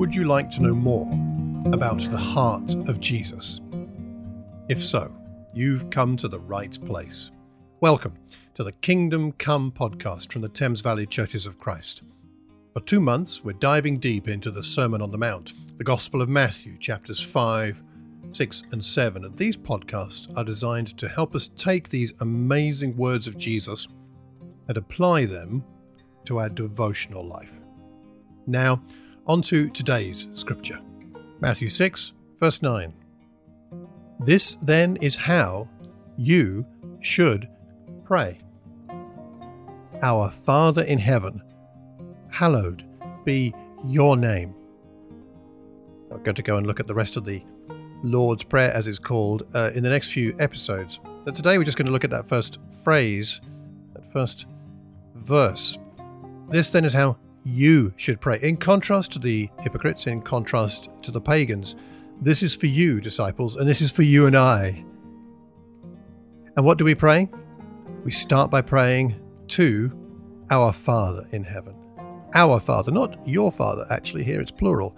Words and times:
Would 0.00 0.14
you 0.14 0.24
like 0.24 0.50
to 0.52 0.62
know 0.62 0.72
more 0.74 1.06
about 1.74 2.00
the 2.00 2.16
heart 2.16 2.74
of 2.88 3.00
Jesus? 3.00 3.60
If 4.70 4.82
so, 4.82 5.14
you've 5.52 5.90
come 5.90 6.16
to 6.16 6.26
the 6.26 6.40
right 6.40 6.74
place. 6.86 7.30
Welcome 7.82 8.14
to 8.54 8.64
the 8.64 8.72
Kingdom 8.72 9.32
Come 9.32 9.70
podcast 9.70 10.32
from 10.32 10.40
the 10.40 10.48
Thames 10.48 10.80
Valley 10.80 11.04
Churches 11.04 11.44
of 11.44 11.58
Christ. 11.58 12.00
For 12.72 12.80
two 12.80 13.02
months, 13.02 13.44
we're 13.44 13.52
diving 13.52 13.98
deep 13.98 14.26
into 14.26 14.50
the 14.50 14.62
Sermon 14.62 15.02
on 15.02 15.10
the 15.10 15.18
Mount, 15.18 15.52
the 15.76 15.84
Gospel 15.84 16.22
of 16.22 16.30
Matthew, 16.30 16.78
chapters 16.78 17.20
5, 17.20 17.82
6, 18.32 18.62
and 18.72 18.82
7. 18.82 19.26
And 19.26 19.36
these 19.36 19.58
podcasts 19.58 20.34
are 20.34 20.44
designed 20.44 20.96
to 20.96 21.10
help 21.10 21.34
us 21.34 21.48
take 21.56 21.90
these 21.90 22.14
amazing 22.20 22.96
words 22.96 23.26
of 23.26 23.36
Jesus 23.36 23.86
and 24.66 24.78
apply 24.78 25.26
them 25.26 25.62
to 26.24 26.38
our 26.38 26.48
devotional 26.48 27.22
life. 27.22 27.52
Now, 28.46 28.80
on 29.26 29.42
to 29.42 29.68
today's 29.70 30.28
scripture 30.32 30.80
Matthew 31.40 31.68
6, 31.68 32.12
verse 32.38 32.62
9. 32.62 32.92
This 34.20 34.56
then 34.62 34.96
is 34.96 35.16
how 35.16 35.68
you 36.16 36.66
should 37.00 37.48
pray 38.04 38.38
Our 40.02 40.30
Father 40.30 40.82
in 40.82 40.98
heaven, 40.98 41.42
hallowed 42.30 42.84
be 43.24 43.54
your 43.86 44.16
name. 44.16 44.54
I'm 46.10 46.22
going 46.22 46.34
to 46.34 46.42
go 46.42 46.56
and 46.56 46.66
look 46.66 46.80
at 46.80 46.86
the 46.86 46.94
rest 46.94 47.16
of 47.16 47.24
the 47.24 47.42
Lord's 48.02 48.42
Prayer, 48.42 48.72
as 48.72 48.86
it's 48.86 48.98
called, 48.98 49.46
uh, 49.54 49.70
in 49.74 49.82
the 49.82 49.90
next 49.90 50.12
few 50.12 50.34
episodes. 50.38 51.00
But 51.24 51.34
today 51.34 51.58
we're 51.58 51.64
just 51.64 51.76
going 51.76 51.86
to 51.86 51.92
look 51.92 52.04
at 52.04 52.10
that 52.10 52.28
first 52.28 52.58
phrase, 52.82 53.40
that 53.94 54.10
first 54.12 54.46
verse. 55.14 55.78
This 56.48 56.70
then 56.70 56.84
is 56.84 56.92
how 56.92 57.16
you 57.44 57.92
should 57.96 58.20
pray. 58.20 58.38
In 58.42 58.56
contrast 58.56 59.12
to 59.12 59.18
the 59.18 59.48
hypocrites, 59.60 60.06
in 60.06 60.22
contrast 60.22 60.88
to 61.02 61.10
the 61.10 61.20
pagans, 61.20 61.76
this 62.20 62.42
is 62.42 62.54
for 62.54 62.66
you, 62.66 63.00
disciples, 63.00 63.56
and 63.56 63.68
this 63.68 63.80
is 63.80 63.90
for 63.90 64.02
you 64.02 64.26
and 64.26 64.36
I. 64.36 64.84
And 66.56 66.64
what 66.64 66.78
do 66.78 66.84
we 66.84 66.94
pray? 66.94 67.28
We 68.04 68.12
start 68.12 68.50
by 68.50 68.60
praying 68.60 69.18
to 69.48 69.90
our 70.50 70.72
Father 70.72 71.26
in 71.32 71.44
heaven. 71.44 71.74
Our 72.34 72.60
Father, 72.60 72.92
not 72.92 73.26
your 73.26 73.50
Father, 73.50 73.86
actually, 73.90 74.24
here 74.24 74.40
it's 74.40 74.50
plural. 74.50 74.96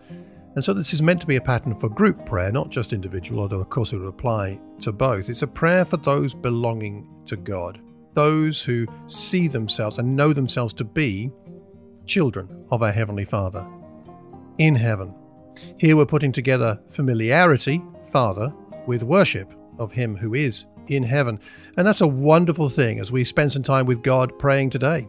And 0.54 0.64
so 0.64 0.74
this 0.74 0.92
is 0.92 1.00
meant 1.00 1.20
to 1.22 1.26
be 1.26 1.36
a 1.36 1.40
pattern 1.40 1.74
for 1.74 1.88
group 1.88 2.26
prayer, 2.26 2.52
not 2.52 2.70
just 2.70 2.92
individual, 2.92 3.40
although 3.40 3.60
of 3.60 3.70
course 3.70 3.92
it 3.92 3.98
would 3.98 4.08
apply 4.08 4.60
to 4.80 4.92
both. 4.92 5.28
It's 5.28 5.42
a 5.42 5.46
prayer 5.46 5.84
for 5.84 5.96
those 5.96 6.34
belonging 6.34 7.08
to 7.26 7.36
God, 7.36 7.80
those 8.14 8.62
who 8.62 8.86
see 9.06 9.48
themselves 9.48 9.98
and 9.98 10.14
know 10.14 10.32
themselves 10.32 10.74
to 10.74 10.84
be 10.84 11.30
children 12.06 12.66
of 12.70 12.82
our 12.82 12.92
Heavenly 12.92 13.24
Father 13.24 13.66
in 14.58 14.74
heaven. 14.74 15.14
Here 15.78 15.96
we're 15.96 16.06
putting 16.06 16.32
together 16.32 16.80
familiarity, 16.90 17.82
Father, 18.10 18.52
with 18.86 19.02
worship 19.02 19.52
of 19.78 19.92
Him 19.92 20.16
who 20.16 20.34
is 20.34 20.64
in 20.88 21.02
heaven. 21.02 21.38
And 21.76 21.86
that's 21.86 22.00
a 22.00 22.06
wonderful 22.06 22.68
thing 22.68 23.00
as 23.00 23.12
we 23.12 23.24
spend 23.24 23.52
some 23.52 23.62
time 23.62 23.86
with 23.86 24.02
God 24.02 24.38
praying 24.38 24.70
today, 24.70 25.08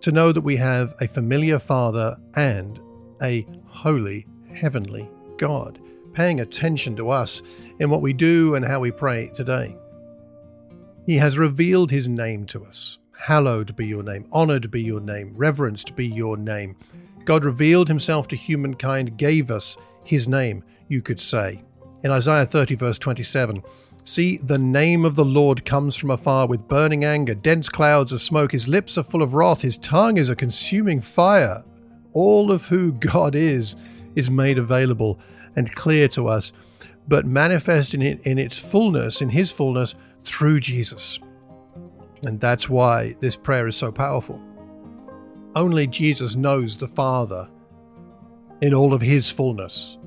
to 0.00 0.12
know 0.12 0.32
that 0.32 0.40
we 0.40 0.56
have 0.56 0.94
a 1.00 1.08
familiar 1.08 1.58
Father 1.58 2.16
and 2.34 2.80
a 3.22 3.46
holy 3.66 4.26
heavenly 4.54 5.08
God, 5.38 5.78
paying 6.12 6.40
attention 6.40 6.96
to 6.96 7.10
us 7.10 7.42
in 7.78 7.88
what 7.88 8.02
we 8.02 8.12
do 8.12 8.54
and 8.54 8.64
how 8.64 8.80
we 8.80 8.90
pray 8.90 9.30
today. 9.34 9.76
He 11.06 11.16
has 11.16 11.38
revealed 11.38 11.90
His 11.90 12.08
name 12.08 12.46
to 12.46 12.64
us. 12.64 12.98
Hallowed 13.22 13.76
be 13.76 13.86
your 13.86 14.02
name, 14.02 14.26
honored 14.32 14.68
be 14.72 14.82
your 14.82 14.98
name, 14.98 15.32
reverenced 15.36 15.94
be 15.94 16.08
your 16.08 16.36
name. 16.36 16.74
God 17.24 17.44
revealed 17.44 17.86
himself 17.86 18.26
to 18.28 18.36
humankind, 18.36 19.16
gave 19.16 19.52
us 19.52 19.76
his 20.02 20.26
name, 20.26 20.64
you 20.88 21.02
could 21.02 21.20
say. 21.20 21.62
In 22.02 22.10
Isaiah 22.10 22.44
30, 22.44 22.74
verse 22.74 22.98
27, 22.98 23.62
See, 24.02 24.38
the 24.38 24.58
name 24.58 25.04
of 25.04 25.14
the 25.14 25.24
Lord 25.24 25.64
comes 25.64 25.94
from 25.94 26.10
afar 26.10 26.48
with 26.48 26.66
burning 26.66 27.04
anger, 27.04 27.34
dense 27.34 27.68
clouds 27.68 28.10
of 28.10 28.20
smoke. 28.20 28.50
His 28.50 28.66
lips 28.66 28.98
are 28.98 29.04
full 29.04 29.22
of 29.22 29.34
wrath, 29.34 29.62
his 29.62 29.78
tongue 29.78 30.16
is 30.16 30.28
a 30.28 30.34
consuming 30.34 31.00
fire. 31.00 31.62
All 32.14 32.50
of 32.50 32.66
who 32.66 32.90
God 32.90 33.36
is 33.36 33.76
is 34.16 34.32
made 34.32 34.58
available 34.58 35.20
and 35.54 35.72
clear 35.76 36.08
to 36.08 36.26
us, 36.26 36.52
but 37.06 37.24
manifest 37.24 37.94
in, 37.94 38.02
it, 38.02 38.20
in 38.26 38.40
its 38.40 38.58
fullness, 38.58 39.22
in 39.22 39.28
his 39.28 39.52
fullness, 39.52 39.94
through 40.24 40.58
Jesus. 40.58 41.20
And 42.22 42.40
that's 42.40 42.68
why 42.68 43.16
this 43.20 43.36
prayer 43.36 43.66
is 43.66 43.76
so 43.76 43.90
powerful. 43.90 44.40
Only 45.54 45.86
Jesus 45.86 46.36
knows 46.36 46.78
the 46.78 46.88
Father 46.88 47.48
in 48.60 48.74
all 48.74 48.94
of 48.94 49.00
his 49.00 49.28
fullness. 49.28 49.98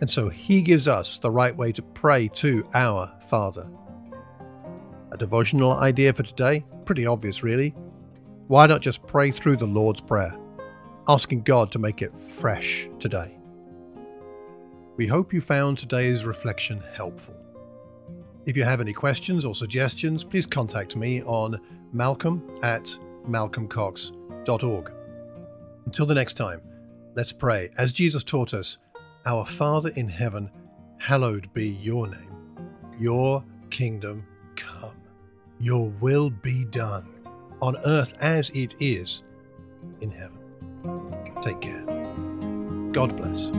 And 0.00 0.10
so 0.10 0.28
he 0.28 0.62
gives 0.62 0.88
us 0.88 1.18
the 1.18 1.30
right 1.30 1.54
way 1.54 1.72
to 1.72 1.82
pray 1.82 2.28
to 2.34 2.66
our 2.74 3.12
Father. 3.28 3.68
A 5.12 5.16
devotional 5.16 5.72
idea 5.72 6.12
for 6.12 6.22
today? 6.22 6.64
Pretty 6.84 7.06
obvious, 7.06 7.42
really. 7.42 7.74
Why 8.46 8.66
not 8.66 8.80
just 8.80 9.06
pray 9.06 9.30
through 9.30 9.56
the 9.56 9.66
Lord's 9.66 10.00
Prayer, 10.00 10.36
asking 11.06 11.42
God 11.42 11.70
to 11.72 11.78
make 11.78 12.00
it 12.00 12.16
fresh 12.16 12.88
today? 12.98 13.38
We 14.96 15.06
hope 15.06 15.32
you 15.32 15.40
found 15.40 15.78
today's 15.78 16.24
reflection 16.24 16.82
helpful. 16.94 17.34
If 18.48 18.56
you 18.56 18.64
have 18.64 18.80
any 18.80 18.94
questions 18.94 19.44
or 19.44 19.54
suggestions, 19.54 20.24
please 20.24 20.46
contact 20.46 20.96
me 20.96 21.22
on 21.24 21.60
malcolm 21.92 22.42
at 22.62 22.84
malcolmcox.org. 23.28 24.92
Until 25.84 26.06
the 26.06 26.14
next 26.14 26.32
time, 26.32 26.62
let's 27.14 27.30
pray. 27.30 27.68
As 27.76 27.92
Jesus 27.92 28.24
taught 28.24 28.54
us, 28.54 28.78
Our 29.26 29.44
Father 29.44 29.90
in 29.96 30.08
heaven, 30.08 30.50
hallowed 30.96 31.52
be 31.52 31.68
your 31.68 32.06
name. 32.08 32.30
Your 32.98 33.44
kingdom 33.68 34.26
come. 34.56 34.96
Your 35.60 35.90
will 36.00 36.30
be 36.30 36.64
done 36.64 37.06
on 37.60 37.76
earth 37.84 38.14
as 38.18 38.48
it 38.50 38.74
is 38.80 39.24
in 40.00 40.10
heaven. 40.10 40.38
Take 41.42 41.60
care. 41.60 41.84
God 42.92 43.14
bless. 43.14 43.50